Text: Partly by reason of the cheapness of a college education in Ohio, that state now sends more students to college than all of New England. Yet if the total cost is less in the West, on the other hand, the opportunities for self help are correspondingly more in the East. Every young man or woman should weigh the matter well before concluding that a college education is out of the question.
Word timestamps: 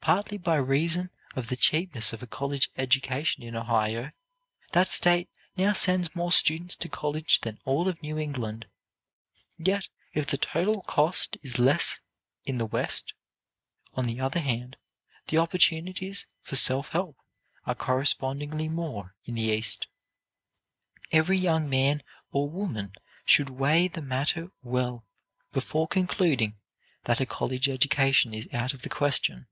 Partly 0.00 0.38
by 0.38 0.56
reason 0.56 1.10
of 1.36 1.48
the 1.48 1.56
cheapness 1.56 2.14
of 2.14 2.22
a 2.22 2.26
college 2.26 2.70
education 2.78 3.42
in 3.42 3.54
Ohio, 3.54 4.12
that 4.72 4.88
state 4.88 5.28
now 5.54 5.74
sends 5.74 6.14
more 6.16 6.32
students 6.32 6.74
to 6.76 6.88
college 6.88 7.40
than 7.42 7.58
all 7.66 7.88
of 7.88 8.00
New 8.02 8.16
England. 8.16 8.66
Yet 9.58 9.88
if 10.14 10.26
the 10.26 10.38
total 10.38 10.80
cost 10.82 11.36
is 11.42 11.58
less 11.58 12.00
in 12.46 12.56
the 12.56 12.64
West, 12.64 13.12
on 13.92 14.06
the 14.06 14.18
other 14.18 14.40
hand, 14.40 14.76
the 15.26 15.36
opportunities 15.36 16.26
for 16.40 16.56
self 16.56 16.88
help 16.90 17.18
are 17.66 17.74
correspondingly 17.74 18.68
more 18.70 19.14
in 19.26 19.34
the 19.34 19.42
East. 19.42 19.88
Every 21.12 21.36
young 21.36 21.68
man 21.68 22.02
or 22.32 22.48
woman 22.48 22.94
should 23.26 23.50
weigh 23.50 23.88
the 23.88 24.00
matter 24.00 24.52
well 24.62 25.04
before 25.52 25.86
concluding 25.86 26.54
that 27.04 27.20
a 27.20 27.26
college 27.26 27.68
education 27.68 28.32
is 28.32 28.48
out 28.54 28.72
of 28.72 28.80
the 28.80 28.88
question. 28.88 29.48